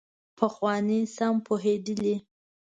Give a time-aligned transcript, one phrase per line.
[0.37, 2.15] پخواني سم پوهېدلي.